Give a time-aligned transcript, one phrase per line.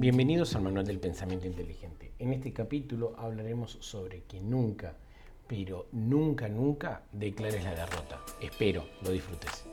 [0.00, 2.14] Bienvenidos al Manual del Pensamiento Inteligente.
[2.18, 4.96] En este capítulo hablaremos sobre que nunca,
[5.46, 8.18] pero nunca, nunca declares la derrota.
[8.40, 9.66] Espero lo disfrutes.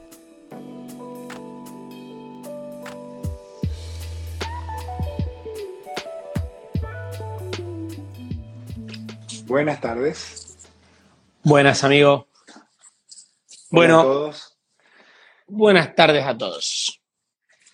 [9.46, 10.58] Buenas tardes.
[11.42, 12.28] Buenas, amigo.
[13.72, 14.58] Bueno, Bueno, todos.
[15.48, 17.02] buenas tardes a todos.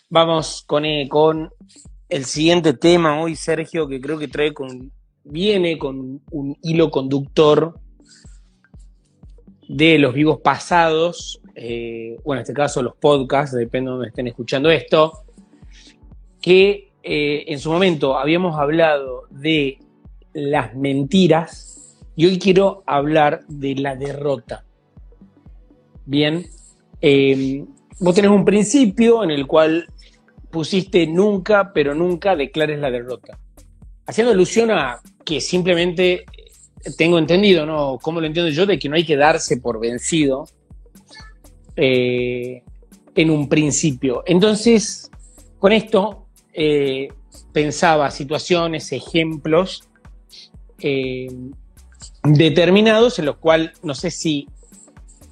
[0.09, 1.51] Vamos con, eh, con
[2.09, 4.91] el siguiente tema hoy, Sergio, que creo que trae con,
[5.23, 7.79] viene con un hilo conductor
[9.67, 14.27] de los vivos pasados, eh, bueno, en este caso los podcasts, depende de donde estén
[14.27, 15.23] escuchando esto,
[16.41, 19.79] que eh, en su momento habíamos hablado de
[20.33, 24.65] las mentiras y hoy quiero hablar de la derrota.
[26.05, 26.45] Bien,
[27.01, 27.65] eh,
[27.99, 29.87] vos tenés un principio en el cual
[30.53, 33.39] pusiste nunca, pero nunca declares la derrota.
[34.05, 36.13] Haciendo alusión a que simplemente
[36.83, 37.97] eh, tengo entendido, ¿no?
[37.99, 38.67] ¿Cómo lo entiendo yo?
[38.67, 40.47] De que no hay que darse por vencido
[41.75, 42.61] eh,
[43.15, 44.23] en un principio.
[44.27, 45.09] Entonces,
[45.57, 47.07] con esto eh,
[47.51, 49.89] pensaba situaciones, ejemplos
[52.23, 54.49] determinados en los cuales, no sé si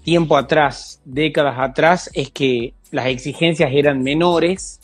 [0.04, 4.81] tiempo atrás, décadas atrás, es que las exigencias eran menores,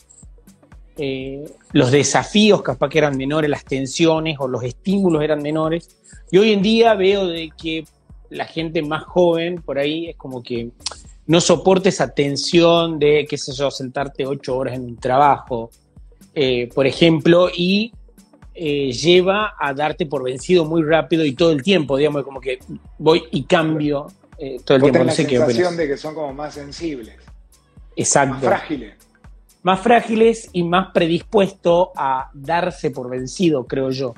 [0.98, 5.96] eh, los desafíos capaz que eran menores, las tensiones o los estímulos eran menores.
[6.30, 7.84] Y hoy en día veo de que
[8.30, 10.70] la gente más joven por ahí es como que
[11.26, 15.70] no soporta esa tensión de, qué sé yo, sentarte ocho horas en un trabajo,
[16.34, 17.92] eh, por ejemplo, y
[18.54, 22.58] eh, lleva a darte por vencido muy rápido y todo el tiempo, digamos, como que
[22.98, 24.98] voy y cambio eh, todo el tiempo.
[25.00, 25.76] No la sé qué sensación opinas.
[25.76, 27.14] de que son como más sensibles,
[27.94, 28.34] Exacto.
[28.34, 28.94] más frágiles.
[29.68, 34.14] Más frágiles y más predispuesto a darse por vencido, creo yo.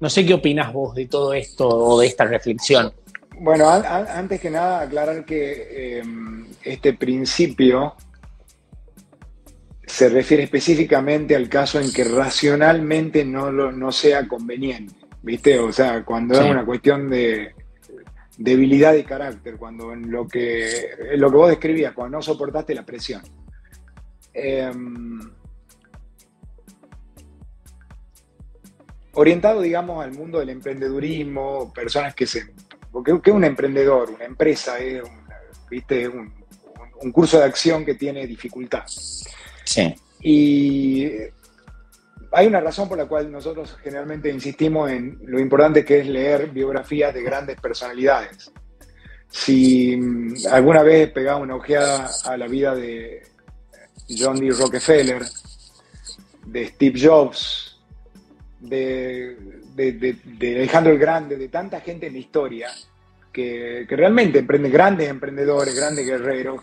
[0.00, 2.92] No sé qué opinas vos de todo esto o de esta reflexión.
[3.38, 6.02] Bueno, an- an- antes que nada aclarar que eh,
[6.64, 7.94] este principio
[9.86, 15.58] se refiere específicamente al caso en que racionalmente no, lo- no sea conveniente, ¿viste?
[15.60, 16.44] O sea, cuando Sí.
[16.44, 17.54] es una cuestión de
[18.38, 20.66] debilidad de carácter, cuando en lo que,
[21.12, 23.22] en lo que vos describías, cuando no soportaste la presión.
[24.32, 25.20] Em,
[29.12, 32.52] orientado, digamos, al mundo del emprendedurismo, personas que se...
[32.92, 34.10] Porque ¿qué es un emprendedor?
[34.10, 35.24] Una empresa es un,
[35.70, 36.08] ¿viste?
[36.08, 36.32] un,
[37.02, 38.84] un curso de acción que tiene dificultad.
[39.64, 39.94] Sí.
[40.20, 41.10] Y
[42.32, 46.50] hay una razón por la cual nosotros generalmente insistimos en lo importante que es leer
[46.50, 48.52] biografías de grandes personalidades.
[49.28, 49.98] Si
[50.50, 53.22] alguna vez pegaba una ojeada a la vida de
[54.18, 54.50] John D.
[54.50, 55.22] Rockefeller,
[56.46, 57.78] de Steve Jobs,
[58.60, 59.36] de,
[60.40, 62.68] Alejandro el Grande, de tanta gente en la historia
[63.32, 66.60] que, realmente emprenden grandes emprendedores, grandes guerreros,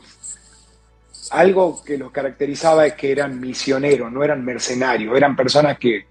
[1.32, 6.06] algo que los caracterizaba es que eran misioneros, no eran mercenarios, eran personas que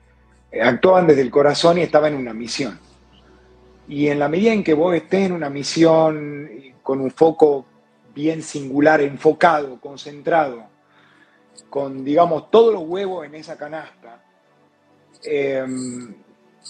[0.60, 2.78] actuaban desde el corazón y estaban en una misión.
[3.88, 6.50] Y en la medida en que vos estés en una misión
[6.82, 7.66] con un foco
[8.14, 10.64] bien singular, enfocado, concentrado,
[11.70, 14.22] con, digamos, todos los huevos en esa canasta,
[15.24, 15.64] eh,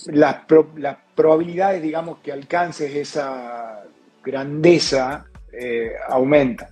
[0.06, 3.84] las, pro- las probabilidades, digamos, que alcances esa
[4.24, 6.68] grandeza eh, aumentan.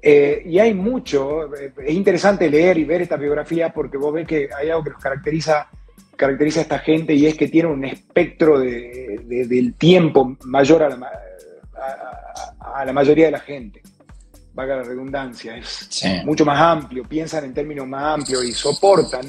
[0.00, 4.26] Eh, y hay mucho, eh, es interesante leer y ver esta biografía porque vos ves
[4.28, 5.68] que hay algo que los caracteriza,
[6.16, 10.84] caracteriza a esta gente y es que tiene un espectro de- de- del tiempo mayor
[10.84, 11.10] a la,
[12.60, 13.82] a la mayoría de la gente.
[14.58, 16.08] Valga la redundancia, es Sí.
[16.24, 19.24] mucho más amplio, piensan en términos más amplios y soportan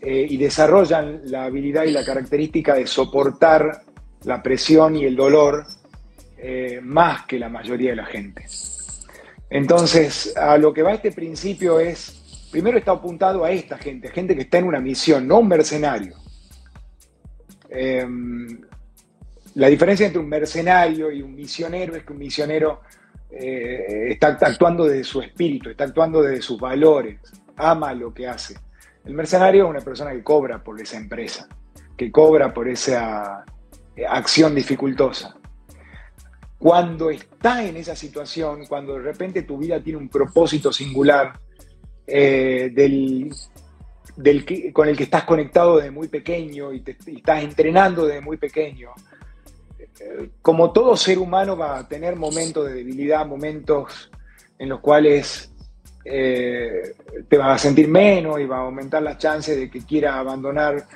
[0.00, 3.82] eh, y desarrollan la habilidad y la característica de soportar
[4.22, 5.66] la presión y el dolor
[6.38, 8.46] eh, más que la mayoría de la gente.
[9.50, 14.36] Entonces, a lo que va este principio es, primero está apuntado a esta gente, gente
[14.36, 16.14] que está en una misión, no un mercenario.
[17.68, 18.06] Eh,
[19.56, 22.80] la diferencia entre un mercenario y un misionero es que un misionero
[23.34, 27.18] eh, está actuando desde su espíritu, está actuando desde sus valores,
[27.56, 28.56] ama lo que hace.
[29.04, 31.48] El mercenario es una persona que cobra por esa empresa,
[31.96, 33.44] que cobra por esa
[33.96, 35.34] eh, acción dificultosa.
[36.58, 41.32] Cuando está en esa situación, cuando de repente tu vida tiene un propósito singular
[42.06, 43.34] eh, del,
[44.72, 48.36] con el que estás conectado desde muy pequeño y, te, y estás entrenando desde muy
[48.36, 48.90] pequeño,
[50.40, 54.10] como todo ser humano va a tener momentos de debilidad, momentos
[54.58, 55.52] en los cuales
[56.04, 56.94] eh,
[57.28, 60.86] te vas a sentir menos y va a aumentar las chances de que quiera abandonar,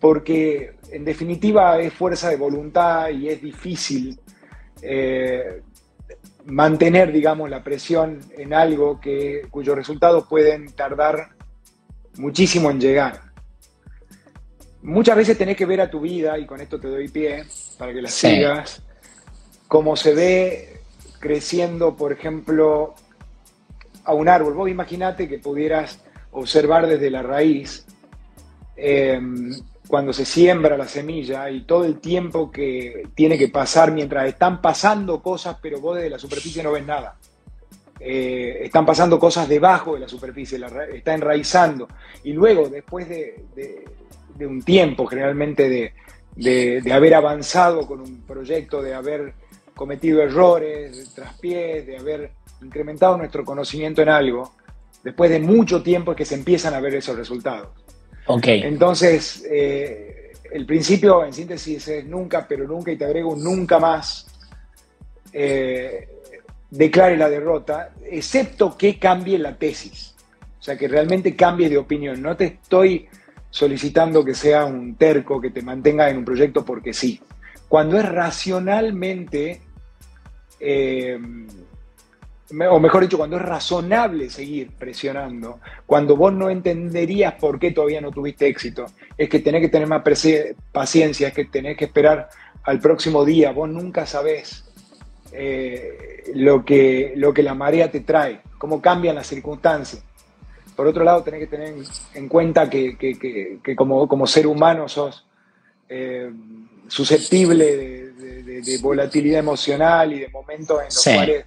[0.00, 4.18] porque en definitiva es fuerza de voluntad y es difícil
[4.82, 5.62] eh,
[6.46, 11.30] mantener, digamos, la presión en algo que, cuyos resultados pueden tardar
[12.16, 13.31] muchísimo en llegar.
[14.82, 17.44] Muchas veces tenés que ver a tu vida, y con esto te doy pie
[17.78, 18.82] para que la sigas,
[19.68, 20.80] como se ve
[21.20, 22.94] creciendo, por ejemplo,
[24.04, 24.54] a un árbol.
[24.54, 26.00] Vos imaginate que pudieras
[26.32, 27.86] observar desde la raíz
[28.76, 29.52] em,
[29.86, 34.60] cuando se siembra la semilla y todo el tiempo que tiene que pasar mientras están
[34.60, 37.16] pasando cosas, pero vos desde la superficie no ves nada.
[38.00, 40.60] Eh, están pasando cosas debajo de la superficie,
[40.92, 41.86] está enraizando.
[42.24, 43.44] Y luego, después de,
[44.40, 45.92] un tiempo, generalmente de,
[46.36, 49.34] de, haber avanzado con un proyecto, de haber
[49.74, 52.30] cometido errores, de traspiés, de haber
[52.62, 54.54] incrementado nuestro conocimiento en algo,
[55.02, 57.68] después de mucho tiempo es que se empiezan a ver esos resultados.
[58.26, 58.62] Okay.
[58.62, 64.26] Entonces, eh, el principio en síntesis es nunca, pero nunca, y te agrego nunca más,
[65.32, 66.08] eh,
[66.70, 70.14] declare la derrota, excepto que cambie la tesis.
[70.58, 72.22] O sea, que realmente cambie de opinión.
[72.22, 73.08] No te estoy
[73.52, 77.20] solicitando que sea un terco, que te mantenga en un proyecto porque sí.
[77.68, 79.60] Cuando es racionalmente...
[80.58, 81.20] Eh,
[82.70, 88.00] o mejor dicho, cuando es razonable seguir presionando, cuando vos no entenderías por qué todavía
[88.00, 90.02] no tuviste éxito, es que tenés que tener más
[90.70, 92.28] paciencia, es que tenés que esperar
[92.64, 94.64] al próximo día, vos nunca sabés
[95.32, 100.04] eh, lo, que, lo que la marea te trae, cómo cambian las circunstancias.
[100.82, 101.74] Por otro lado, tenés que tener
[102.14, 102.96] en cuenta que,
[103.76, 105.24] como, ser humano sos
[105.88, 106.28] eh,
[106.88, 111.46] susceptible de, volatilidad emocional y de momentos en los cuales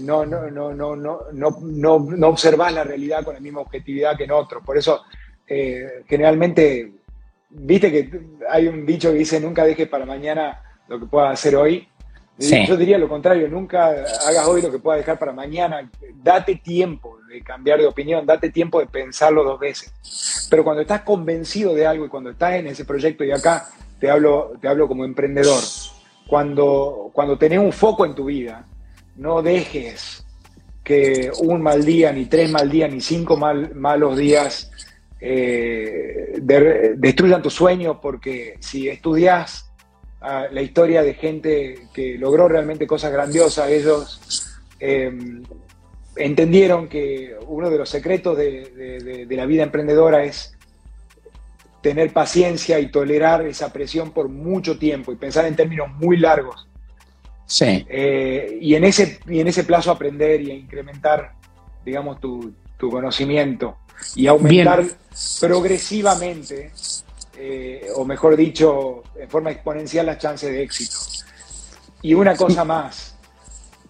[0.00, 4.16] no, no, no, no, no, no, no, no observas la realidad con la misma objetividad
[4.16, 4.64] que en otros.
[4.64, 5.02] Por eso,
[5.46, 6.90] eh, generalmente,
[7.50, 8.18] viste que
[8.48, 11.86] hay un dicho que dice, nunca dejes para mañana lo que puedas hacer hoy.
[12.38, 15.86] Yo diría lo contrario, nunca hagas hoy lo que puedas dejar para mañana.
[16.14, 19.92] Date tiempo de cambiar de opinión, date tiempo de pensarlo dos veces.
[20.50, 23.68] Pero cuando estás convencido de algo y cuando estás en ese proyecto, y acá
[24.00, 25.62] te hablo, te hablo como emprendedor,
[26.26, 28.66] cuando, cuando tenés un foco en tu vida,
[29.14, 30.26] no dejes
[30.82, 34.72] que un mal día, ni tres mal días, ni cinco mal, malos días
[35.20, 36.40] eh,
[36.96, 39.70] destruyan tu sueño, porque si estudias
[40.20, 44.50] ah, la historia de gente que logró realmente cosas grandiosas, ellos
[44.80, 45.44] em,
[46.16, 50.56] entendieron que uno de los secretos de, de la vida emprendedora es
[51.82, 56.68] tener paciencia y tolerar esa presión por mucho tiempo y pensar en términos muy largos
[57.50, 57.84] Sí.
[57.88, 61.32] Eh, y, en ese, y en ese plazo aprender y incrementar,
[61.84, 63.78] digamos, tu, conocimiento
[64.14, 64.84] y aumentar
[65.40, 66.70] progresivamente,
[67.36, 70.96] eh, o mejor dicho, en forma exponencial las chances de éxito.
[72.02, 73.09] Y una cosa más,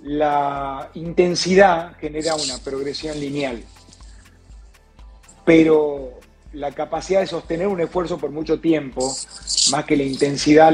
[0.02, 3.62] la intensidad genera una progresión lineal,
[5.44, 6.20] pero
[6.52, 9.14] la capacidad de sostener un esfuerzo por mucho tiempo,
[9.70, 10.70] más que la intensidad,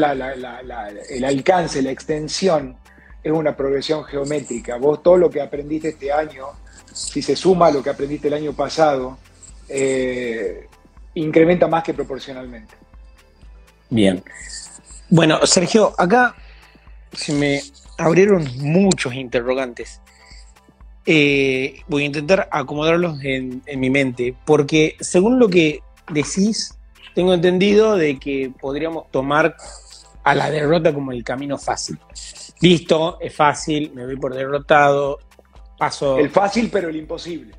[1.11, 2.77] el alcance, la extensión,
[3.23, 4.77] es una progresión geométrica.
[4.77, 6.47] Vos todo lo que aprendiste este año,
[6.93, 9.19] si se suma a lo que aprendiste el año pasado,
[9.69, 10.69] eh,
[11.15, 12.75] incrementa más que proporcionalmente.
[13.91, 14.23] Bien.
[15.09, 16.35] Bueno, Sergio, acá
[17.13, 17.63] se me
[17.99, 20.01] abrieron muchos interrogantes.
[21.05, 25.81] Eh, voy a intentar acomodarlos en, mi mente, porque según lo que
[26.13, 26.77] decís,
[27.15, 29.57] tengo entendido de que podríamos tomar
[30.25, 31.99] a la derrota como el camino fácil.
[32.61, 35.21] Listo, es fácil, me voy por derrotado,
[35.79, 36.19] paso...
[36.19, 37.55] El fácil, pero el imposible.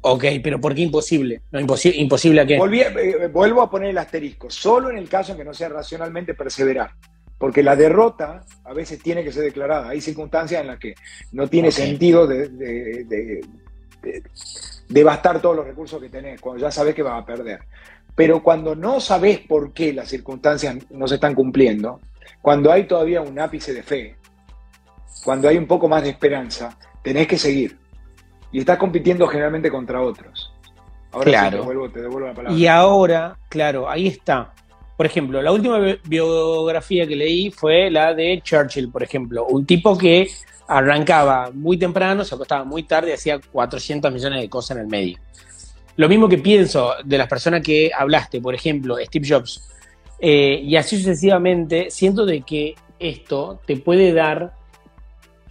[0.00, 1.42] Ok, pero ¿por qué imposible?
[1.50, 2.56] No, imposible, imposible a qué?
[2.56, 6.32] Eh, vuelvo a poner el asterisco, solo en el caso en que no sea racionalmente
[6.32, 6.92] perseverar.
[7.38, 9.88] Porque la derrota a veces tiene que ser declarada.
[9.90, 10.94] Hay circunstancias en las que
[11.32, 13.40] no tiene sentido de,
[14.88, 17.60] devastar todos los recursos que tenés, cuando ya sabes que vas a perder.
[18.14, 22.00] Pero cuando no sabes por qué las circunstancias no se están cumpliendo,
[22.42, 24.16] cuando hay todavía un ápice de fe,
[25.24, 27.78] cuando hay un poco más de esperanza, tenés que seguir.
[28.50, 30.52] Y estás compitiendo generalmente contra otros.
[31.12, 31.90] Ahora claro.
[31.90, 32.58] te devuelvo la palabra.
[32.58, 34.52] Y ahora, claro, ahí está.
[34.98, 39.96] Por ejemplo, la última biografía que leí fue la de Churchill, por ejemplo, un tipo
[39.96, 40.28] que
[40.66, 45.18] arrancaba muy temprano, se acostaba muy tarde, hacía 400 millones de cosas en el medio.
[45.94, 49.70] Lo mismo que pienso de las personas que hablaste, por ejemplo, Steve Jobs,
[50.18, 54.52] eh, y así sucesivamente, siento de que esto te puede dar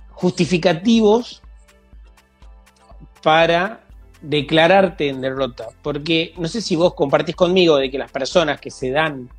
[0.10, 1.42] justificativos
[3.24, 3.88] para
[4.22, 5.68] declararte en derrota.
[5.82, 9.30] Porque no sé si vos compartís conmigo de que las personas que se dan,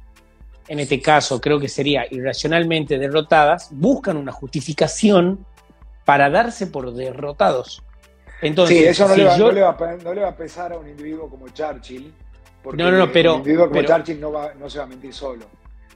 [0.69, 5.45] en este caso creo que sería irracionalmente derrotadas, buscan una justificación
[6.05, 7.83] para darse por derrotados.
[8.41, 12.13] Entonces, sí, eso no, le va, a, pesar a un individuo como Churchill.
[12.63, 15.13] Porque no, no, pero, un individuo como Churchill no, va, no se va a mentir
[15.13, 15.47] solo.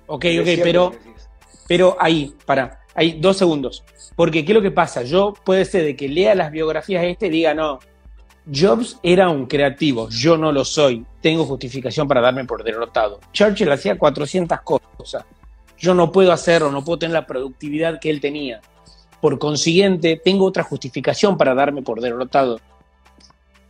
[0.06, 0.92] Ok, ok, pero,
[1.68, 3.84] pero ahí, para, hay dos segundos.
[4.16, 5.02] Porque, ¿qué es lo que pasa?
[5.02, 7.78] Yo puede ser de que lea las biografías este y diga, no,
[8.50, 13.20] Jobs era un creativo, yo no lo soy, tengo justificación para darme por derrotado.
[13.32, 15.24] Churchill hacía 400 cosas,
[15.78, 18.60] yo no puedo hacerlo, no puedo tener la productividad que él tenía.
[19.20, 22.60] Por consiguiente, tengo otra justificación para darme por derrotado.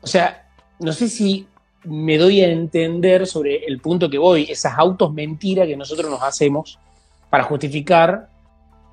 [0.00, 0.48] O sea,
[0.78, 1.46] no sé si
[1.84, 6.22] me doy a entender sobre el punto que voy, esas autos mentiras que nosotros nos
[6.22, 6.78] hacemos
[7.28, 8.28] para justificar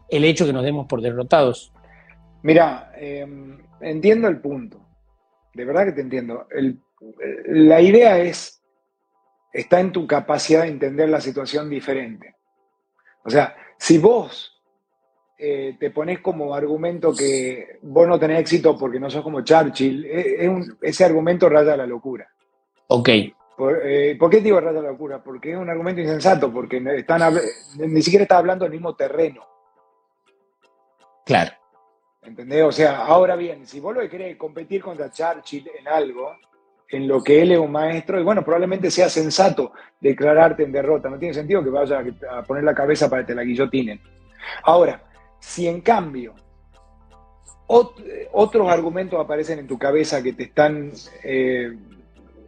[0.09, 1.71] el hecho que nos demos por derrotados.
[2.41, 4.79] Mira, em, entiendo el punto,
[5.53, 6.47] de verdad que te entiendo.
[7.45, 8.61] la idea es,
[9.51, 12.35] está en tu capacidad de entender la situación diferente.
[13.23, 14.61] O sea, si vos
[15.37, 20.05] eh, te pones como argumento que vos no tenés éxito porque no sos como Churchill,
[20.05, 20.51] eh,
[20.81, 22.29] ese argumento raya la locura.
[22.87, 23.09] Ok.
[23.57, 25.23] Por, eh, qué digo raya la locura?
[25.23, 27.21] Porque es un argumento insensato, porque están,
[27.77, 29.45] ni siquiera está hablando del mismo terreno.
[31.25, 31.58] Claro.
[32.21, 32.63] ¿Entendés?
[32.63, 36.35] O sea, ahora bien, si vos lo que querés competir contra Churchill en algo,
[36.89, 41.09] en lo que él es un maestro, y bueno, probablemente sea sensato declararte en derrota.
[41.09, 44.01] No tiene sentido que vayas a poner la cabeza para que te la guillotinen.
[44.63, 45.01] Ahora,
[45.39, 46.35] si en cambio
[47.67, 50.91] otros argumentos aparecen en tu cabeza que te están
[51.23, 51.71] eh,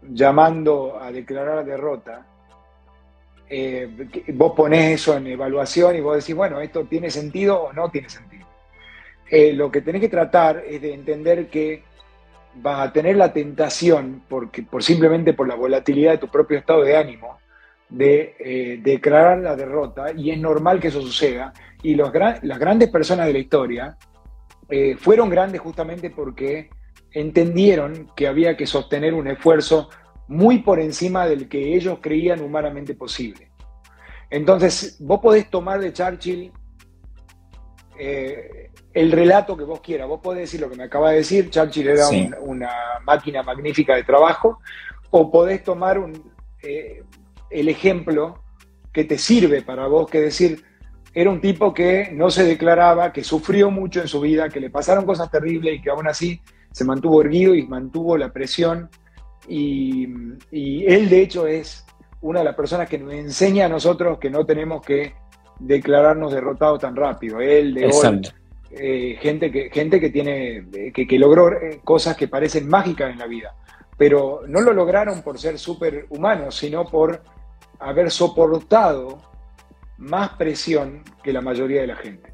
[0.09, 2.25] llamando a declarar derrota,
[3.47, 3.87] eh,
[4.33, 8.09] vos ponés eso en evaluación y vos decís, bueno, ¿esto tiene sentido o no tiene
[8.09, 8.40] sentido?
[9.33, 11.83] Eh, lo que tenés que tratar es de entender que
[12.55, 16.83] vas a tener la tentación, porque, por simplemente por la volatilidad de tu propio estado
[16.83, 17.38] de ánimo,
[17.88, 23.25] de eh, declarar la derrota, y es normal que eso suceda, y las grandes personas
[23.25, 23.97] de la historia
[24.69, 26.69] eh, fueron grandes justamente porque
[27.13, 29.89] entendieron que había que sostener un esfuerzo
[30.27, 33.50] muy por encima del que ellos creían humanamente posible.
[34.29, 36.51] Entonces, vos podés tomar de Churchill
[38.93, 40.07] el relato que vos quieras.
[40.07, 42.07] Vos podés decir lo que me acaba de decir, Churchill era
[42.41, 42.71] una
[43.05, 44.60] máquina magnífica de trabajo,
[45.10, 46.31] o podés tomar un,
[46.63, 47.03] eh,
[47.50, 48.43] el ejemplo
[48.91, 50.63] que te sirve para vos, que decir,
[51.13, 54.69] era un tipo que no se declaraba, que sufrió mucho en su vida, que le
[54.69, 58.89] pasaron cosas terribles y que aún así se mantuvo erguido y mantuvo la presión.
[59.48, 60.05] Y,
[60.51, 61.86] él, de hecho, es
[62.21, 65.15] una de las personas que nos enseña a nosotros que no tenemos que
[65.60, 67.41] declararnos derrotados tan rápido.
[67.41, 68.21] Él, de hoy,
[68.73, 73.19] eh, gente, que, gente que, tiene, eh, que, logró eh, cosas que parecen mágicas en
[73.19, 73.53] la vida,
[73.97, 77.21] pero no lo lograron por ser superhumanos, sino por
[77.79, 79.21] haber soportado
[79.97, 82.33] más presión que la mayoría de la gente.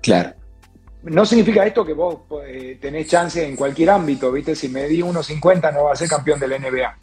[0.00, 0.34] Claro.
[1.02, 2.20] No significa esto que vos
[2.80, 4.54] tenés chance en cualquier ámbito, ¿viste?
[4.54, 6.98] Si me di 1.50 no va a ser campeón de la NBA.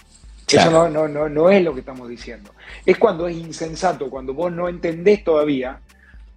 [0.48, 2.52] Eso no, no, no, no es lo que estamos diciendo.
[2.86, 5.82] Es cuando es insensato, cuando vos no entendés todavía,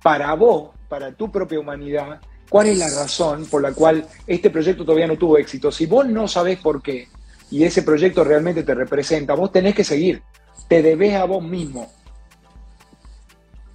[0.03, 2.21] para vos, para tu propia humanidad,
[2.53, 5.73] cuál es la razón por la cual este proyecto todavía no tuvo éxito.
[5.73, 7.09] Si vos no sabés por qué
[7.51, 10.23] y ese proyecto realmente te representa, vos tenés que seguir.
[10.69, 11.91] Te debes a vos mismo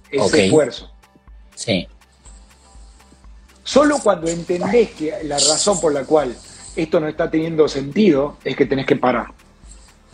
[0.08, 0.92] ese esfuerzo.
[1.56, 1.88] Sí.
[3.64, 6.36] Solo cuando entendés que la razón por la cual
[6.76, 9.26] esto no está teniendo sentido es que tenés que parar.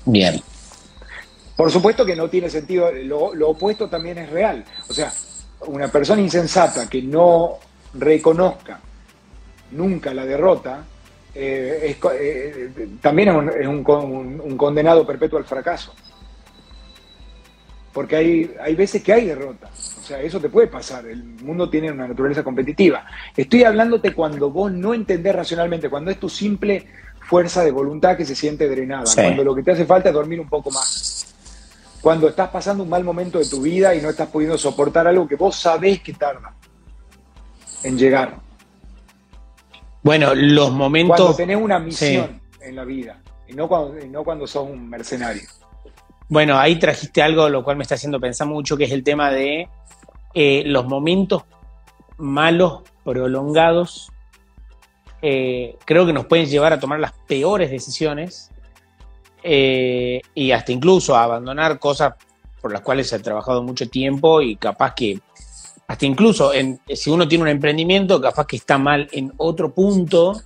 [0.06, 0.40] Bien.
[1.54, 4.64] Por supuesto que no tiene sentido, lo, lo opuesto también es real.
[4.88, 5.12] O sea,
[5.66, 7.58] una persona insensata que no
[7.94, 8.80] reconozca
[9.74, 10.84] nunca la derrota,
[11.34, 12.70] eh, eh,
[13.00, 13.82] también es, un,
[14.56, 15.94] condenado perpetuo al fracaso.
[17.92, 19.68] Porque hay, hay veces que hay derrota.
[19.68, 21.06] O sea, eso te puede pasar.
[21.06, 23.06] El mundo tiene una naturaleza competitiva.
[23.36, 26.86] Estoy hablándote cuando vos no entendés racionalmente, cuando es tu simple
[27.20, 30.40] fuerza de voluntad que se siente drenada, cuando lo que te hace falta es dormir
[30.40, 31.34] un poco más.
[32.00, 35.26] Cuando estás pasando un mal momento de tu vida y no estás pudiendo soportar algo
[35.26, 36.52] que vos sabés que tarda
[37.84, 38.40] en llegar.
[40.02, 41.16] Bueno, los momentos.
[41.16, 45.42] Cuando tenés una misión en la vida y no cuando, no cuando sos un mercenario.
[46.28, 49.30] Bueno, ahí trajiste algo lo cual me está haciendo pensar mucho, que es el tema
[49.30, 49.68] de
[50.34, 51.44] eh, los momentos
[52.16, 54.10] malos, prolongados,
[55.22, 58.50] eh, creo que nos pueden llevar a tomar las peores decisiones
[59.42, 62.14] eh, y hasta incluso a abandonar cosas
[62.60, 65.20] por las cuales se ha trabajado mucho tiempo y capaz que
[65.86, 70.40] hasta incluso en, si uno tiene un emprendimiento, capaz que está mal en otro punto,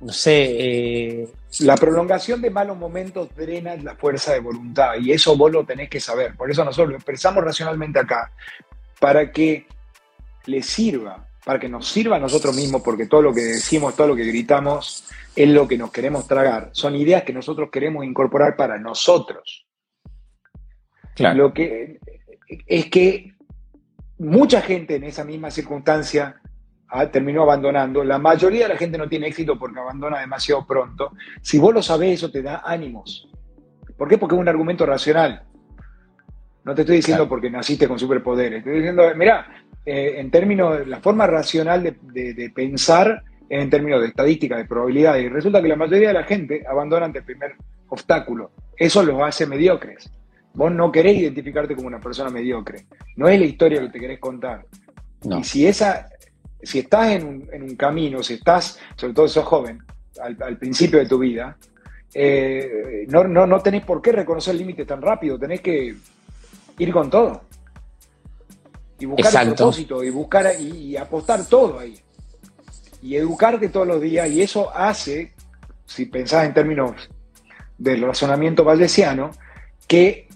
[0.00, 0.46] no sé.
[0.58, 1.28] Eh,
[1.60, 5.88] la prolongación de malos momentos drena la fuerza de voluntad y eso vos lo tenés
[5.88, 6.36] que saber.
[6.36, 8.32] Por eso nosotros lo expresamos racionalmente acá,
[8.98, 9.66] para que
[10.46, 14.08] le sirva, para que nos sirva a nosotros mismos, porque todo lo que decimos, todo
[14.08, 15.04] lo que gritamos
[15.36, 16.70] es lo que nos queremos tragar.
[16.72, 19.66] Son ideas que nosotros queremos incorporar para nosotros.
[21.18, 21.98] Lo que
[22.66, 23.34] es que
[24.20, 26.36] mucha gente en esa misma circunstancia
[27.10, 28.04] terminó abandonando.
[28.04, 31.12] La mayoría de la gente no tiene éxito porque abandona demasiado pronto.
[31.40, 33.28] Si vos lo sabés, eso te da ánimos.
[33.96, 34.18] ¿Por qué?
[34.18, 35.44] Porque es un argumento racional.
[36.64, 38.58] No te estoy diciendo porque naciste con superpoderes.
[38.58, 39.46] Estoy diciendo, mira,
[39.86, 45.24] eh, en términos, la forma racional de, de, pensar en términos de estadística, de probabilidades.
[45.24, 47.54] Y resulta que la mayoría de la gente abandona ante el primer
[47.88, 48.50] obstáculo.
[48.76, 50.12] Eso los hace mediocres.
[50.54, 52.86] Vos no querés identificarte como una persona mediocre.
[53.16, 54.66] No es la historia que te querés contar.
[55.22, 56.08] Y si esa,
[56.62, 59.82] si estás en un, camino, si estás, sobre todo si sos joven,
[60.20, 61.56] al, principio de tu vida,
[62.12, 65.94] eh, no, no, tenés por qué reconocer el límite tan rápido, tenés que
[66.78, 67.42] ir con todo.
[68.98, 71.98] Y buscar el propósito, y buscar y, apostar todo ahí.
[73.02, 75.32] Y educarte todos los días, y eso hace,
[75.86, 77.08] si pensás en términos
[77.78, 79.30] del razonamiento valdesiano,
[79.86, 80.28] que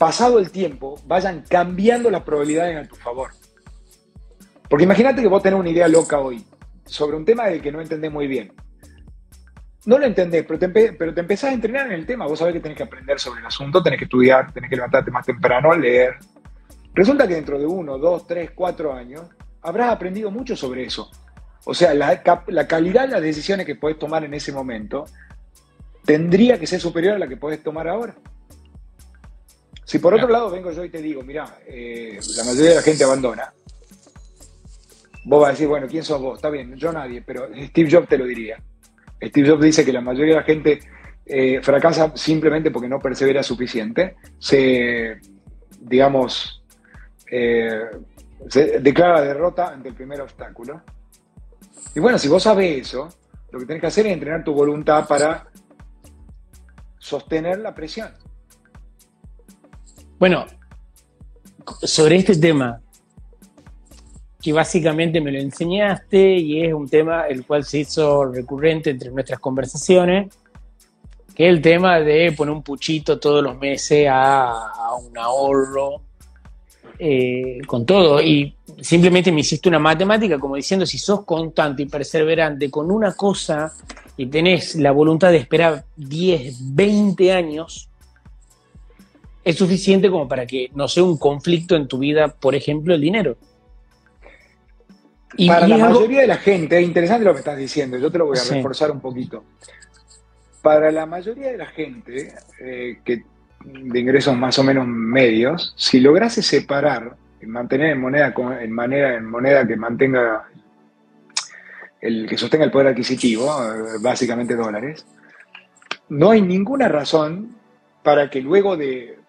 [0.00, 3.32] pasado el tiempo, vayan cambiando las probabilidades a tu favor.
[4.66, 6.42] Porque imagínate que vos tenés una idea loca hoy
[6.86, 8.50] sobre un tema del que no entendés muy bien.
[9.84, 12.26] No lo entendés, pero te, pero empezás a entrenar en el tema.
[12.26, 15.10] Vos sabés que tenés que aprender sobre el asunto, tenés que estudiar, tenés que levantarte
[15.10, 16.14] más temprano leer.
[16.94, 19.24] Resulta que dentro de uno, dos, tres, cuatro años
[19.60, 21.10] habrás aprendido mucho sobre eso.
[21.66, 25.04] O sea, la, la calidad de las decisiones que podés tomar en ese momento
[26.06, 28.14] tendría que ser superior a la que podés tomar ahora.
[29.90, 32.82] Si por otro lado vengo yo y te digo, mira, eh, la mayoría de la
[32.82, 33.52] gente abandona,
[35.24, 36.38] vos vas a decir, bueno, ¿quién sos vos?
[36.38, 38.56] Está bien, yo nadie, pero Steve Jobs te lo diría.
[39.20, 40.78] Steve Jobs dice que la mayoría de la gente
[41.26, 45.18] eh, fracasa simplemente porque no persevera suficiente, se,
[45.80, 46.62] digamos,
[47.28, 47.86] eh,
[48.48, 50.82] se declara derrota ante el primer obstáculo.
[51.96, 53.08] Y bueno, si vos sabés eso,
[53.50, 55.48] lo que tenés que hacer es entrenar tu voluntad para
[56.96, 58.29] sostener la presión.
[60.20, 60.44] Bueno,
[61.82, 62.78] sobre este tema,
[64.42, 69.10] que básicamente me lo enseñaste y es un tema el cual se hizo recurrente entre
[69.12, 70.30] nuestras conversaciones,
[71.34, 76.02] que es el tema de poner un puchito todos los meses a, un ahorro
[76.98, 78.20] eh, con todo.
[78.20, 83.14] Y simplemente me hiciste una matemática como diciendo, si sos constante y perseverante con una
[83.14, 83.72] cosa
[84.18, 87.89] y tenés la voluntad de esperar 10, 20 años,
[89.44, 93.00] es suficiente como para que no sea un conflicto en tu vida, por ejemplo, el
[93.00, 93.36] dinero.
[95.36, 98.18] Y, para la mayoría de la gente, es interesante lo que estás diciendo, yo te
[98.18, 99.44] lo voy a reforzar un poquito.
[100.60, 103.22] Para la mayoría de la gente eh, que
[103.64, 109.16] de ingresos más o menos medios, si lograse separar y mantener en moneda en manera
[109.16, 110.48] en moneda que mantenga
[112.00, 115.06] el que sostenga el poder adquisitivo, eh, básicamente dólares,
[116.08, 117.56] no hay ninguna razón
[118.02, 119.19] para que luego de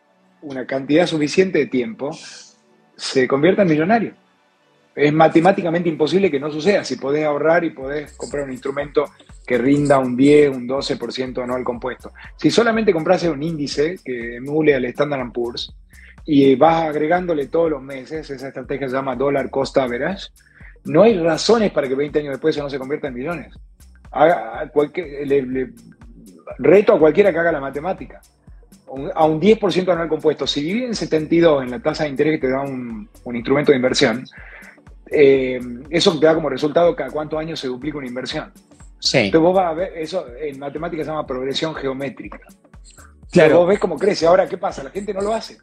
[0.41, 2.11] una cantidad suficiente de tiempo,
[2.95, 4.13] se convierta en millonario.
[4.93, 9.05] Es matemáticamente imposible que no suceda si podés ahorrar y podés comprar un instrumento
[9.45, 12.11] que rinda un 10, un 12% anual compuesto.
[12.35, 15.73] Si solamente compras un índice que emule al Standard Poor's
[16.25, 20.27] y vas agregándole todos los meses, esa estrategia se llama Dollar Cost Average,
[20.85, 23.53] no hay razones para que 20 años después eso no se convierta en millones.
[26.59, 28.21] reto a cualquiera que haga la matemática
[29.13, 32.51] a un 10% anual compuesto, si dividen 72 en la tasa de interés que te
[32.51, 34.25] da un, instrumento de inversión,
[35.09, 38.51] eh, eso te da como resultado cada cuántos años se duplica una inversión.
[38.99, 39.17] Sí.
[39.17, 42.39] Entonces vos vas a ver, eso en matemáticas se llama progresión geométrica.
[43.31, 43.59] Claro.
[43.59, 44.27] vos ves cómo crece.
[44.27, 44.83] Ahora, ¿qué pasa?
[44.83, 45.57] La gente no lo hace.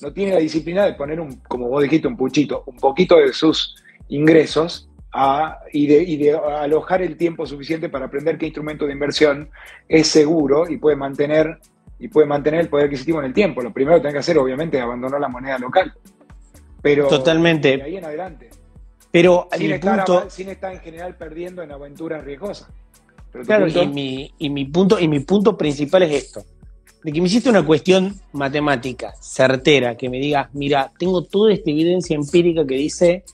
[0.00, 3.32] No tiene la disciplina de poner, un, como vos dijiste, un puchito, un poquito de
[3.34, 3.76] sus
[4.08, 4.88] ingresos
[5.72, 9.50] y, de, y, de, alojar el tiempo suficiente para aprender qué instrumento de inversión
[9.88, 11.58] es seguro y puede mantener
[12.00, 13.62] y puede mantener el poder adquisitivo en el tiempo.
[13.62, 15.92] Lo primero que tiene que hacer, obviamente, es abandonar la moneda local.
[16.80, 17.76] Pero Totalmente.
[17.76, 18.48] de ahí en adelante.
[19.10, 22.68] Pero sin, estar, sin estar en general perdiendo en aventuras riesgosas.
[23.44, 26.44] claro, y, mi, y, mi punto, y mi punto principal es esto.
[27.02, 31.70] De que me hiciste una cuestión matemática, certera, que me digas, mira, tengo toda esta
[31.70, 33.24] evidencia empírica que dice,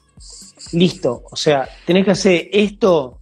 [0.72, 3.18] listo, o sea, tenés que hacer esto,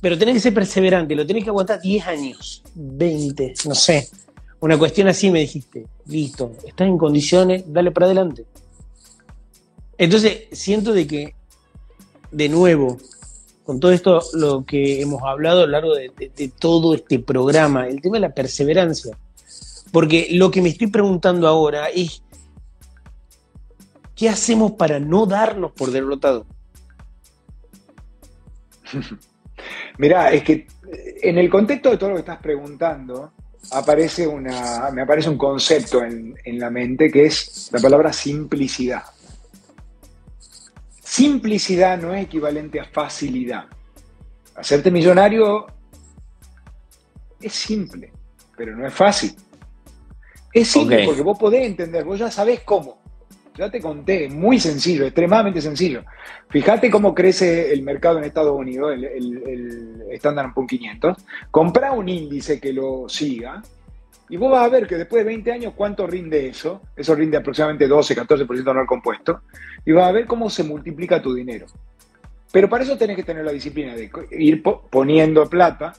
[0.00, 4.08] pero tenés que ser perseverante, lo tenés que aguantar 10 años, 20, no sé.
[4.60, 8.44] Una cuestión así me dijiste, listo, estás en condiciones, dale para adelante.
[9.96, 11.34] Entonces, siento de que,
[12.30, 12.98] de nuevo,
[13.64, 18.02] con todo esto, lo que hemos hablado a lo largo de, todo este programa, el
[18.02, 19.16] tema de la perseverancia.
[19.92, 22.22] Porque lo que me estoy preguntando ahora es,
[24.14, 26.46] ¿qué hacemos para no darnos por derrotado?
[29.98, 30.66] Mirá, es que
[31.22, 33.32] en el contexto de todo lo que estás preguntando,
[33.70, 39.02] aparece una, me aparece un concepto en, en la mente que es la palabra simplicidad.
[41.02, 43.64] Simplicidad no es equivalente a facilidad.
[44.54, 45.66] Hacerte millonario
[47.40, 48.12] es simple,
[48.56, 49.34] pero no es fácil.
[50.52, 52.99] Es simple porque vos podés entender, vos ya sabés cómo.
[53.60, 56.02] Ya te conté, muy sencillo, extremadamente sencillo.
[56.48, 61.18] Fíjate cómo crece el mercado en Estados Unidos, el, el, el Standard Poor's 500.
[61.50, 63.60] Comprá un índice que lo siga
[64.30, 66.80] y vos vas a ver que después de 20 años, ¿cuánto rinde eso?
[66.96, 69.42] Eso rinde aproximadamente 12, 14% de honor compuesto.
[69.84, 71.66] Y vas a ver cómo se multiplica tu dinero.
[72.50, 75.92] Pero para eso tenés que tener la disciplina de ir poniendo plata,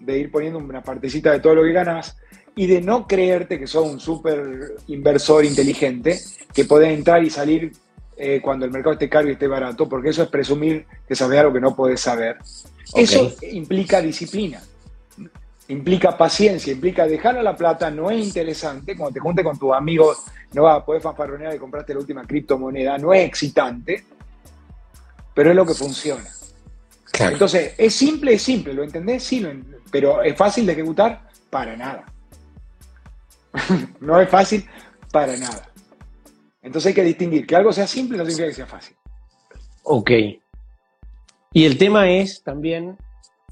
[0.00, 2.16] de ir poniendo una partecita de todo lo que ganas
[2.56, 6.20] y de no creerte que sos un súper inversor inteligente
[6.52, 7.72] que podés entrar y salir
[8.16, 11.40] eh, cuando el mercado esté caro y esté barato, porque eso es presumir que sabes
[11.40, 12.36] algo que no podés saber.
[12.94, 14.62] Eso implica disciplina,
[15.68, 19.72] implica paciencia, implica dejar a la plata, no es interesante, cuando te juntes con tus
[19.72, 20.18] amigos
[20.52, 24.04] no vas a poder fanfarronear y compraste la última criptomoneda, no es excitante,
[25.34, 26.30] pero es lo que funciona.
[27.18, 29.24] Entonces, es simple, es simple, ¿lo entendés?
[29.24, 29.44] Sí,
[29.90, 32.04] pero es fácil de ejecutar para nada.
[34.00, 34.68] no es fácil
[35.12, 35.68] para nada.
[36.62, 38.96] Entonces hay que distinguir que algo sea simple no significa que sea fácil.
[39.82, 40.10] Ok.
[41.52, 42.96] Y el tema es también,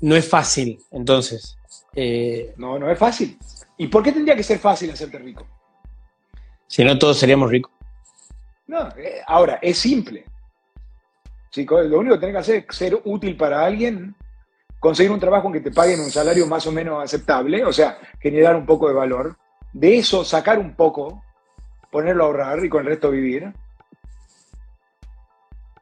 [0.00, 1.56] no es fácil, entonces.
[1.94, 3.38] Eh, no, no es fácil.
[3.76, 5.46] ¿Y por qué tendría que ser fácil hacerte rico?
[6.66, 7.70] Si no, todos seríamos ricos.
[8.66, 10.24] No, eh, ahora, es simple.
[11.54, 14.16] lo único que tenés que hacer es ser útil para alguien,
[14.80, 17.98] conseguir un trabajo en que te paguen un salario más o menos aceptable, o sea,
[18.20, 19.36] generar un poco de valor,
[19.72, 21.22] de eso sacar un poco,
[21.90, 23.52] ponerlo a ahorrar y con el resto vivir.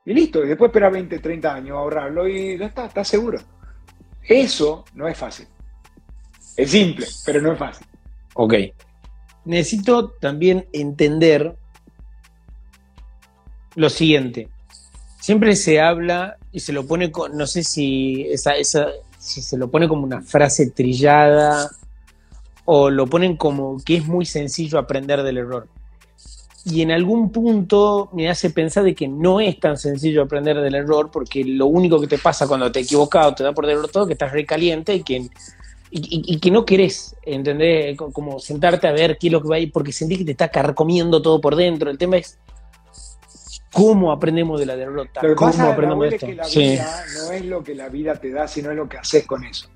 [0.04, 3.38] Y listo, y después esperar 20, 30 años a ahorrarlo y ya está, estás seguro.
[4.22, 5.46] Eso no es fácil.
[6.56, 7.86] Es simple, pero no es fácil.
[8.34, 8.54] Ok.
[9.44, 11.56] Necesito también entender
[13.74, 14.48] lo siguiente.
[15.20, 19.56] Siempre se habla y se lo pone, con, no sé si, esa, esa, si se
[19.56, 21.70] lo pone como una frase trillada
[22.64, 25.68] o lo ponen como que es muy sencillo aprender del error.
[26.64, 30.74] Y en algún punto me hace pensar de que no es tan sencillo aprender del
[30.74, 34.06] error, porque lo único que te pasa cuando te equivocas o te da por todo
[34.06, 35.28] que estás recaliente y que,
[35.90, 37.96] y, que no querés, ¿entendés?
[37.96, 40.32] Como sentarte a ver qué es lo que va a ir, porque sentís que te
[40.32, 41.90] está carcomiendo todo por dentro.
[41.90, 42.38] El tema es
[43.72, 45.22] cómo aprendemos de la derrota.
[45.34, 46.26] ¿Cómo aprendemos de esto?
[46.26, 48.86] Es que la vida no es lo que la vida te da, sino es lo
[48.86, 49.68] que haces con eso.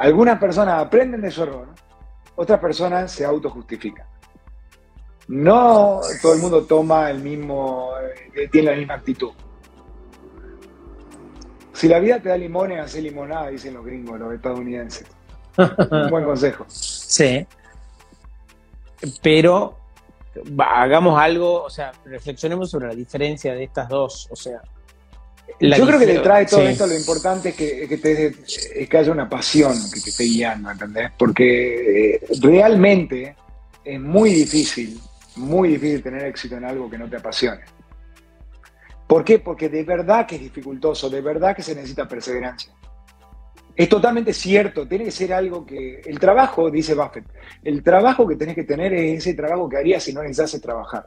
[0.00, 1.68] Algunas personas aprenden de su error,
[2.34, 4.06] otras personas se autojustifican.
[5.28, 7.90] No todo el mundo toma el mismo,
[8.34, 9.32] eh, tiene la misma actitud.
[11.74, 15.06] Si la vida te da limones, hace limonada, dicen los gringos, los estadounidenses.
[15.58, 16.64] Un buen consejo.
[16.68, 17.46] Sí.
[19.22, 19.76] Pero
[20.66, 24.28] hagamos algo, o sea, reflexionemos sobre la diferencia de estas dos.
[24.30, 24.62] O sea,
[25.58, 29.74] yo creo que detrás de todo esto lo importante es que, que, haya una pasión
[29.92, 31.10] que te esté guiando, ¿entendés?
[31.18, 33.36] Porque eh, realmente
[33.84, 35.00] es muy difícil,
[35.36, 37.62] muy difícil tener éxito en algo que no te apasione.
[39.06, 39.40] ¿Por qué?
[39.40, 42.72] Porque de verdad que es dificultoso, de verdad que se necesita perseverancia.
[43.74, 46.00] Es totalmente cierto, tiene que ser algo que...
[46.04, 47.24] El trabajo, dice Buffett,
[47.62, 51.06] el trabajo que tenés que tener es ese trabajo que harías si no necesitas trabajar.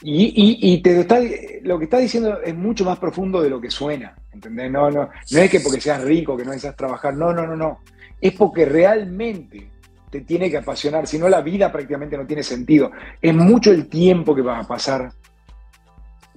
[0.00, 1.18] Y, te está,
[1.62, 4.70] lo que está diciendo es mucho más profundo de lo que suena, ¿entendés?
[4.70, 7.56] No, no, no es que porque seas rico, que no necesitas trabajar, no, no, no,
[7.56, 7.80] no.
[8.20, 9.70] Es porque realmente
[10.10, 12.92] te tiene que apasionar, si no la vida prácticamente no tiene sentido.
[13.20, 15.12] Es mucho el tiempo que vas a pasar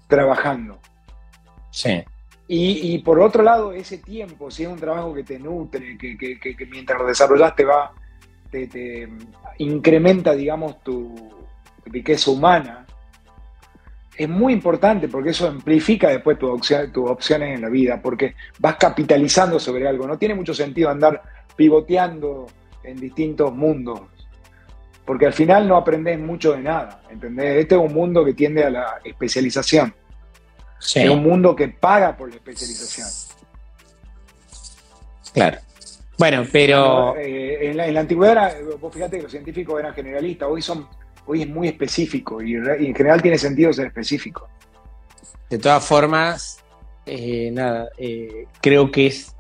[0.08, 0.80] trabajando.
[1.70, 2.04] Sí.
[2.54, 6.66] Y, por otro lado, ese tiempo, si es un trabajo que te nutre, que, que,
[6.66, 7.94] mientras lo desarrollas te va,
[8.50, 9.08] te, te
[9.60, 11.16] incrementa, digamos, tu
[11.86, 12.86] riqueza humana,
[14.24, 19.60] es muy importante porque eso amplifica después tus opciones en la vida, porque vas capitalizando
[19.60, 20.08] sobre algo.
[20.08, 21.22] No tiene mucho sentido andar
[21.56, 22.48] pivoteando
[22.84, 24.02] en distintos mundos,
[25.06, 27.62] porque al final no aprendes mucho de nada, ¿entendés?
[27.62, 29.94] Este es un mundo que tiende a la especialización.
[30.80, 33.08] Es un mundo que paga por la especialización.
[35.34, 35.60] Claro.
[36.18, 37.16] Bueno, pero...
[37.18, 40.88] Eh, en, la, antigüedad, vos fíjate que los científicos eran generalistas, hoy son
[41.26, 44.48] hoy es muy específico y, en general tiene sentido ser específico.
[45.50, 46.60] De todas formas,
[47.06, 49.36] eh, nada, eh, creo que es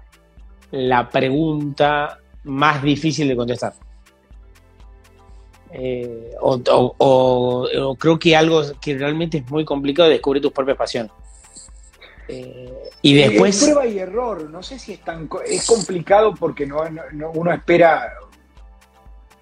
[0.71, 3.73] la pregunta más difícil de contestar.
[5.73, 11.11] Eh, o, creo que algo que realmente es muy complicado de descubrir tus propias pasiones.
[13.01, 13.61] y después.
[13.63, 15.29] prueba y error, no sé si es tan.
[15.45, 16.83] Es complicado porque no,
[17.33, 18.13] uno espera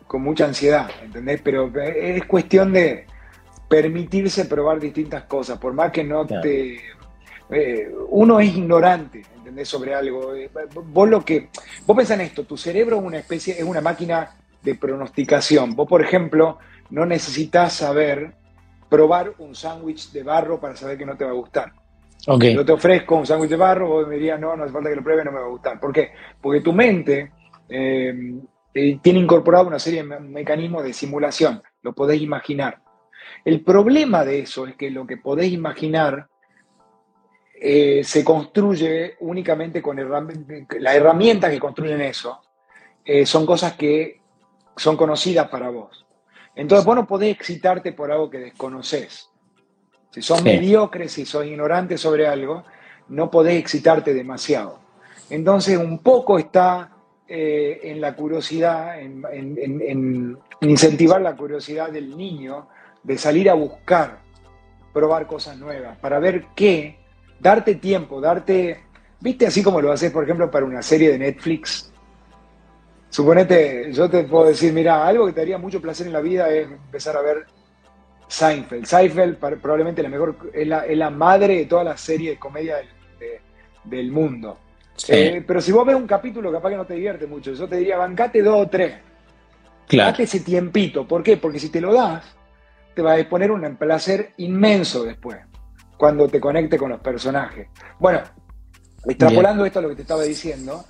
[0.10, 1.40] con mucha ansiedad, ¿entendés?
[1.44, 3.06] Pero es cuestión de
[3.68, 6.82] permitirse probar distintas cosas, por más que no te...
[7.52, 9.68] Eh, uno es ignorante, ¿entendés?
[9.68, 10.34] Sobre algo.
[10.34, 10.50] Eh,
[10.84, 11.50] vos lo que...
[11.86, 14.32] Vos pensás en esto, tu cerebro es una especie, es una máquina
[14.64, 15.76] de pronosticación.
[15.76, 16.58] Vos, por ejemplo,
[16.90, 18.34] no necesitas saber
[18.90, 21.72] probar un sándwich de barro para saber que no te va a gustar.
[22.26, 22.56] Okay.
[22.56, 24.96] Yo te ofrezco un sándwich de barro, vos me dirías, no, no hace falta que
[24.96, 25.80] lo pruebe, no me va a gustar.
[25.80, 26.14] ¿Por qué?
[26.42, 27.32] Porque tu mente
[27.70, 28.42] eh,
[28.82, 32.82] eh, tiene incorporado una serie de mecanismos de simulación, lo podéis imaginar.
[33.44, 36.30] El problema de eso es que lo que podéis imaginar
[37.54, 42.40] eh, se construye únicamente con las herramientas que construyen eso,
[43.04, 44.22] eh, son cosas que
[44.78, 46.06] son conocidas para vos.
[46.56, 49.30] Entonces vos no podés excitarte por algo que desconoces.
[50.10, 52.64] Si sos mediocre, si sos ignorante sobre algo,
[53.10, 54.80] no podés excitarte demasiado.
[55.30, 56.92] Entonces un poco está
[57.32, 62.68] eh, en la curiosidad, en, incentivar la curiosidad del niño
[63.04, 64.18] de salir a buscar,
[64.92, 66.98] probar cosas nuevas, para ver qué,
[67.40, 68.80] darte tiempo, darte,
[69.20, 71.94] viste así como lo haces, por ejemplo, para una serie de Netflix.
[73.12, 76.50] Suponete, yo te puedo decir, mira, algo que te daría mucho placer en la vida
[76.50, 77.46] es empezar a ver
[78.28, 78.86] Seinfeld.
[78.86, 82.78] Seinfeld probablemente la mejor, es la, madre de toda la serie de comedia
[83.84, 84.58] del mundo.
[85.08, 87.54] Eh, pero si vos ves un capítulo, capaz que no te divierte mucho.
[87.54, 88.96] Yo te diría, bancate dos o tres.
[89.88, 90.12] Claro.
[90.12, 91.08] Date ese tiempito.
[91.08, 91.38] ¿Por qué?
[91.38, 92.24] Porque si te lo das,
[92.94, 95.38] te va a exponer un placer inmenso después,
[95.98, 97.70] cuando te conecte con los personajes.
[97.98, 98.22] Bueno,
[99.06, 100.84] extrapolando esto a lo que te estaba diciendo,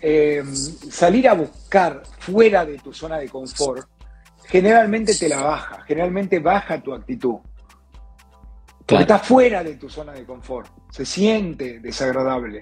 [0.00, 0.42] eh,
[0.90, 3.88] salir a buscar fuera de tu zona de confort,
[4.46, 7.36] generalmente te la baja, generalmente baja tu actitud.
[8.84, 12.60] Porque está fuera de tu zona de confort, se siente desagradable.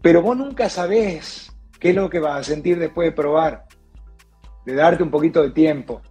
[0.00, 3.66] Pero vos nunca sabés qué es lo que vas a sentir después de probar,
[4.64, 6.02] de darte un poquito de tiempo.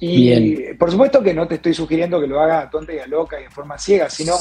[0.00, 3.38] Y por supuesto que no te estoy sugiriendo que lo haga tonta y a loca
[3.38, 4.34] y en forma ciega, sino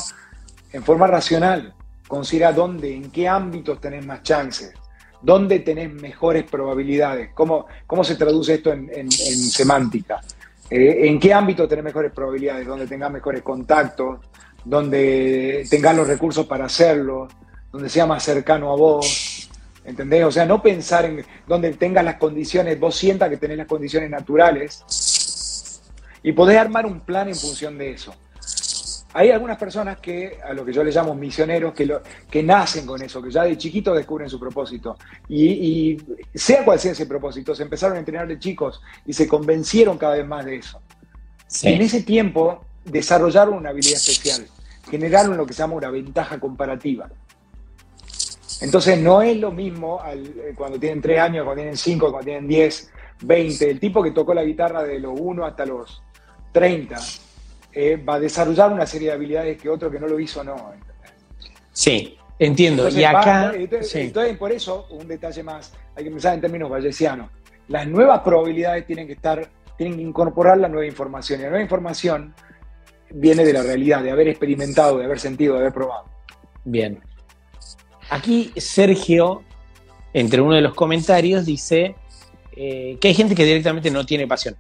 [0.71, 1.73] en forma racional.
[2.07, 4.73] Considera dónde, en qué ámbitos tenés más chances,
[5.21, 10.21] dónde tenés mejores probabilidades, cómo, cómo se traduce esto en, semántica.
[10.69, 12.65] Eh, ¿En qué ámbito tenés mejores probabilidades?
[12.65, 14.19] Donde tengas mejores contactos,
[14.63, 17.27] donde tengas los recursos para hacerlo,
[17.71, 19.49] donde sea más cercano a vos,
[19.85, 20.23] ¿entendés?
[20.25, 24.09] O sea, no pensar en donde tengas las condiciones, vos sientas que tenés las condiciones
[24.09, 24.83] naturales
[26.23, 28.13] y podés armar un plan en función de eso.
[29.13, 32.85] Hay algunas personas que, a lo que yo les llamo misioneros, que, lo, que nacen
[32.85, 34.97] con eso, que ya de chiquitos descubren su propósito.
[35.27, 35.97] Y,
[36.33, 40.15] sea cual sea ese propósito, se empezaron a entrenar de chicos y se convencieron cada
[40.15, 40.79] vez más de eso.
[41.63, 44.45] En ese tiempo desarrollaron una habilidad especial,
[44.89, 47.09] generaron lo que se llama una ventaja comparativa.
[48.61, 52.47] Entonces no es lo mismo eh, cuando tienen 3 años, cuando tienen 5, cuando tienen
[52.47, 52.91] 10,
[53.21, 53.69] 20.
[53.69, 56.01] El tipo que tocó la guitarra de los 1 hasta los
[56.51, 56.97] 30
[57.71, 60.73] eh, va a desarrollar una serie de habilidades que otro que no lo hizo no.
[61.71, 62.89] Sí, entiendo.
[62.89, 63.53] y acá.
[63.55, 67.29] entonces, por eso, un detalle más, hay que pensar en términos vallesianos.
[67.67, 71.39] Las nuevas probabilidades tienen que estar, tienen que incorporar la nueva información.
[71.39, 72.33] Y la nueva información
[73.11, 76.05] viene de la realidad, de haber experimentado, de haber sentido, de haber probado.
[76.65, 76.99] Bien.
[78.09, 79.43] Aquí Sergio,
[80.13, 81.95] entre uno de los comentarios, dice
[82.55, 84.55] eh, que hay gente que directamente no tiene pasión.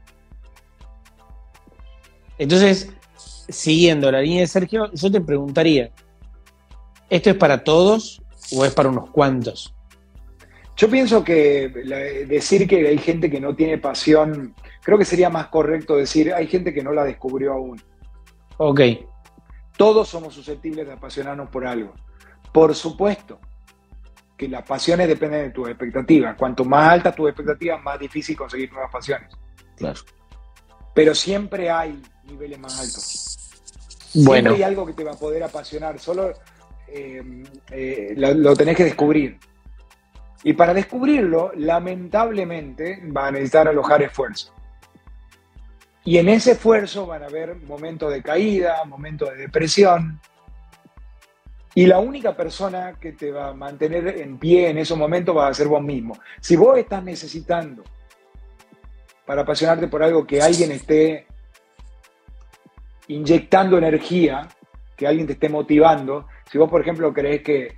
[2.37, 2.89] Entonces,
[3.49, 5.91] siguiendo la línea de Sergio, yo te preguntaría,
[7.09, 8.21] ¿esto es para todos
[8.55, 9.73] o es para unos cuantos?
[10.77, 11.67] Yo pienso que
[12.29, 16.47] decir que hay gente que no tiene pasión, creo que sería más correcto decir, hay
[16.47, 17.81] gente que no la descubrió aún.
[18.57, 18.81] Ok.
[19.75, 21.93] Todos somos susceptibles de apasionarnos por algo.
[22.51, 23.39] Por supuesto
[24.37, 26.35] que las pasiones dependen de tus expectativas.
[26.37, 29.29] Cuanto más alta tus expectativas, más difícil conseguir nuevas pasiones.
[29.75, 29.99] Claro.
[30.93, 33.39] Pero siempre hay niveles más altos.
[34.11, 35.99] Siempre hay algo que te va a poder apasionar.
[35.99, 36.33] Solo
[36.87, 39.37] eh, eh, lo, tenés que descubrir.
[40.43, 44.53] Y para descubrirlo, lamentablemente, va a necesitar alojar esfuerzo.
[46.05, 50.19] Y en ese esfuerzo van a haber momentos de caída, momentos de depresión,
[51.75, 55.47] y la única persona que te va a mantener en pie en esos momentos va
[55.47, 56.17] a ser vos mismo.
[56.41, 57.83] Si vos estás necesitando
[59.25, 61.27] para apasionarte por algo que alguien esté
[63.09, 64.47] inyectando energía,
[64.95, 66.27] que alguien te esté motivando.
[66.49, 67.77] Si vos, por ejemplo, crees que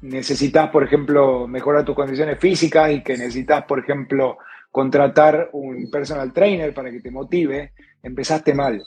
[0.00, 4.38] necesitas, por ejemplo, mejorar tus condiciones físicas y que necesitas, por ejemplo,
[4.70, 7.72] contratar un personal trainer para que te motive,
[8.02, 8.82] empezaste mal.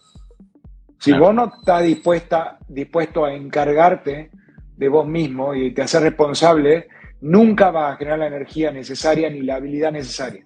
[1.02, 4.30] Si vos no estás dispuesta, dispuesto a encargarte
[4.78, 6.90] de vos mismo y te hacer responsable,
[7.22, 10.46] nunca vas a generar la energía necesaria ni la habilidad necesaria.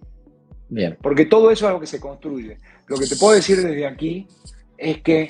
[0.70, 0.98] Bien.
[1.02, 2.58] Porque todo eso es algo que se construye.
[2.88, 4.30] Lo que te puedo decir desde aquí
[4.78, 5.28] es que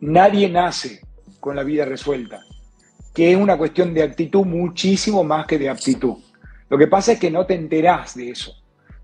[0.00, 1.00] nadie nace
[1.38, 2.40] con la vida resuelta,
[3.14, 6.16] que es una cuestión de actitud muchísimo más que de aptitud.
[6.68, 8.52] Lo que pasa es que no te enterás de eso.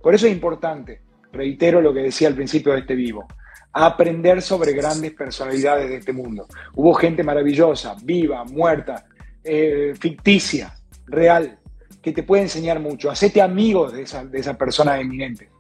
[0.02, 3.28] Por eso es importante, reitero lo que decía al principio de este vivo,
[3.74, 6.46] aprender sobre grandes personalidades de este mundo.
[6.74, 9.04] Hubo gente maravillosa, viva, muerta,
[9.42, 10.72] eh, ficticia,
[11.06, 11.58] real,
[12.00, 13.10] que te puede enseñar mucho.
[13.10, 15.50] Hacete amigo de esa, de esa persona eminente.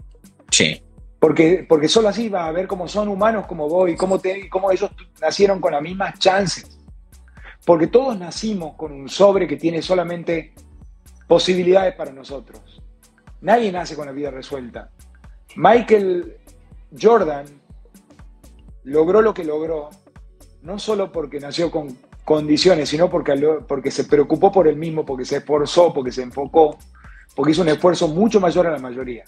[0.48, 0.80] Sí.
[1.18, 4.48] Porque, porque solo así vas a ver cómo son humanos como vos y cómo, te,
[4.48, 6.78] cómo ellos nacieron con las mismas chances.
[7.66, 10.54] Porque todos nacimos con un sobre que tiene solamente
[11.26, 12.80] posibilidades para nosotros.
[13.40, 14.90] Nadie nace con la vida resuelta.
[15.56, 16.36] Michael
[17.00, 17.63] Jordan
[18.84, 19.90] logró lo que logró,
[20.62, 23.34] no solo porque nació con condiciones, sino porque,
[23.66, 26.78] porque se preocupó por él mismo, porque se esforzó, porque se enfocó,
[27.34, 29.24] porque hizo un esfuerzo mucho mayor a la mayoría.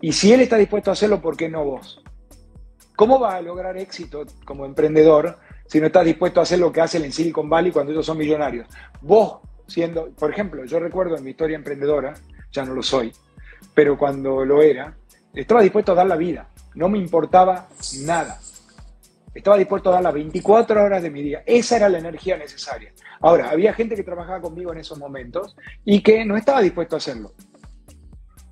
[0.00, 2.02] Y si él está dispuesto a hacerlo, ¿por qué no vos?
[2.96, 6.80] ¿Cómo vas a lograr éxito como emprendedor si no estás dispuesto a hacer lo que
[6.80, 8.68] hacen en Silicon Valley cuando ellos son millonarios?
[9.00, 12.14] Vos, siendo, por ejemplo, yo recuerdo en mi historia emprendedora,
[12.52, 13.12] ya no lo soy,
[13.74, 14.94] pero cuando lo era,
[15.32, 17.68] estaba dispuesto a dar la vida, no me importaba
[18.02, 18.38] nada.
[19.34, 21.42] Estaba dispuesto a dar las 24 horas de mi día.
[21.44, 22.92] Esa era la energía necesaria.
[23.20, 26.98] Ahora, había gente que trabajaba conmigo en esos momentos y que no estaba dispuesto a
[26.98, 27.32] hacerlo.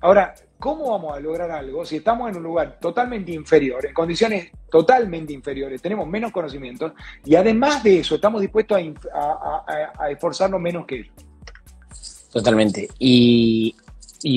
[0.01, 4.51] Ahora, ¿cómo vamos a lograr algo si estamos en un lugar totalmente inferior, en condiciones
[4.69, 6.91] totalmente inferiores, tenemos menos conocimientos
[7.23, 8.77] y además de eso estamos dispuestos
[9.13, 11.13] a, esforzarnos menos que ellos?
[12.33, 12.89] Totalmente.
[12.99, 13.75] Y,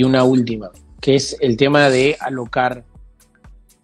[0.04, 2.84] una última, que es el tema de alocar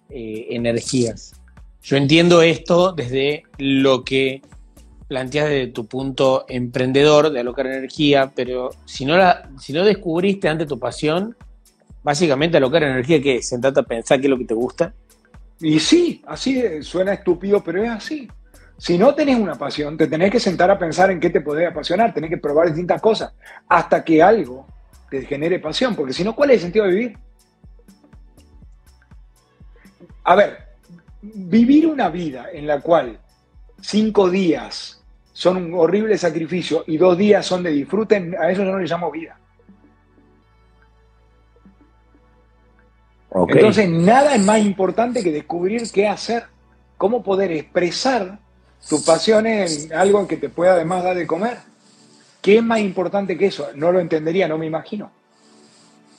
[0.09, 1.42] eh, energías.
[1.83, 4.41] Yo entiendo esto desde lo que
[5.09, 10.49] planteas desde tu punto emprendedor de alocar energía, pero si no, la, si no descubriste
[10.49, 11.37] ante tu pasión,
[12.03, 13.49] básicamente alocar energía, ¿qué es?
[13.49, 14.95] Sentarte a pensar qué es lo que te gusta.
[15.61, 18.29] Y sí, así suena estúpido, pero es así.
[18.79, 21.67] Si no tenés una pasión, te tenés que sentar a pensar en qué te puede
[21.67, 23.33] apasionar, tenés que probar distintas cosas
[23.69, 24.67] hasta que algo
[25.11, 27.19] te genere pasión, porque si no, ¿cuál es el sentido de vivir?
[30.25, 30.62] A ver,
[31.23, 33.19] vivir una vida en la cual
[33.81, 35.01] cinco días
[35.33, 38.87] son un horrible sacrificio y dos días son de disfruten, a eso yo no le
[38.87, 39.39] llamo vida.
[43.49, 46.45] Entonces, nada es más importante que descubrir qué hacer,
[46.99, 48.39] cómo poder expresar
[48.87, 51.57] tu pasión en algo que te pueda además dar de comer.
[52.43, 53.69] ¿Qué es más importante que eso?
[53.75, 55.11] No lo entendería, no me imagino.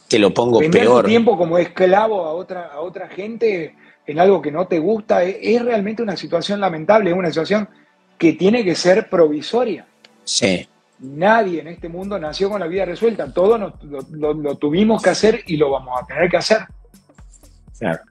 [0.08, 1.06] Te lo pongo peor.
[1.06, 5.62] tiempo como esclavo a otra, a otra gente en algo que no te gusta, es,
[5.62, 7.70] realmente una situación lamentable, es una situación
[8.18, 9.88] que tiene que ser provisoria.
[10.24, 10.68] Sí.
[11.00, 15.58] Nadie en este mundo nació con la vida resuelta, todo lo, tuvimos que hacer y
[15.58, 16.60] lo vamos a tener que hacer.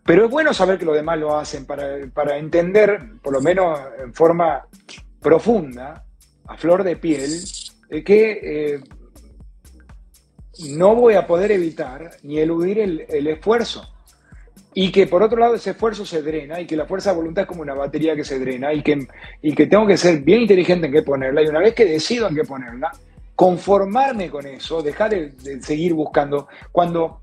[0.05, 4.13] Pero es bueno saber que los demás lo hacen para, entender, por lo menos en
[4.13, 4.67] forma
[5.21, 6.05] profunda,
[6.47, 7.31] a flor de piel,
[8.05, 8.81] que eh,
[10.69, 13.92] no voy a poder evitar ni eludir el esfuerzo.
[14.75, 17.43] Y que por otro lado ese esfuerzo se drena y que la fuerza de voluntad
[17.43, 19.07] es como una batería que se drena y que,
[19.43, 21.43] y que tengo que ser bien inteligente en qué ponerla.
[21.43, 22.91] Y una vez que decido en qué ponerla,
[23.35, 26.49] conformarme con eso, dejar de, seguir buscando.
[26.71, 27.23] Cuando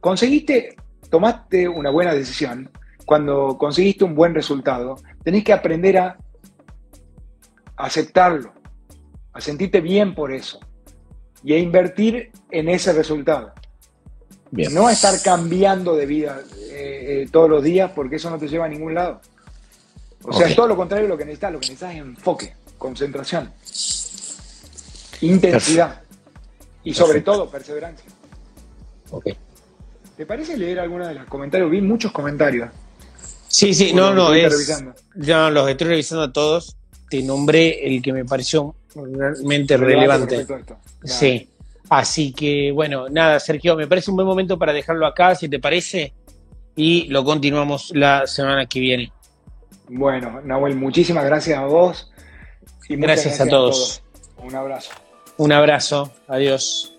[0.00, 0.76] conseguiste,
[1.08, 2.70] tomaste una buena decisión,
[3.06, 6.18] cuando conseguiste un buen resultado, tenés que aprender a
[7.76, 8.52] aceptarlo,
[9.32, 10.60] a sentirte bien por eso
[11.42, 13.52] y a invertir en ese resultado.
[14.52, 18.66] No estar cambiando de vida eh, eh, todos los días porque eso no te lleva
[18.66, 19.20] a ningún lado.
[20.24, 21.52] O sea, es todo lo contrario de lo que necesitas.
[21.52, 23.50] Lo que necesitas es enfoque, concentración,
[25.22, 26.02] intensidad
[26.84, 28.04] y sobre todo perseverancia.
[30.16, 31.70] ¿Te parece leer alguno de los comentarios?
[31.70, 32.70] Vi muchos comentarios.
[33.48, 34.82] Sí, sí, no, no, es,
[35.16, 36.76] ya los estoy revisando a todos.
[37.08, 40.46] Te nombré el que me pareció realmente relevante.
[41.04, 41.48] Sí.
[41.92, 45.58] Así que, bueno, nada, Sergio, me parece un buen momento para dejarlo acá, si te
[45.58, 46.14] parece,
[46.74, 49.12] y lo continuamos la semana que viene.
[49.90, 52.10] Bueno, Nahuel, muchísimas gracias a vos.
[52.88, 54.02] Y gracias, a todos.
[54.38, 54.90] Un abrazo.
[55.36, 56.91] Un abrazo, adiós.